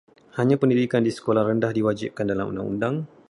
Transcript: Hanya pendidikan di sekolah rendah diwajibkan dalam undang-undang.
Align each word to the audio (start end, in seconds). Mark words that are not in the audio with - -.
Hanya 0.37 0.55
pendidikan 0.61 1.01
di 1.05 1.11
sekolah 1.17 1.41
rendah 1.47 1.69
diwajibkan 1.77 2.25
dalam 2.31 2.45
undang-undang. 2.57 2.95